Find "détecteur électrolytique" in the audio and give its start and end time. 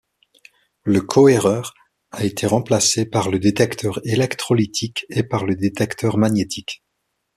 3.37-5.05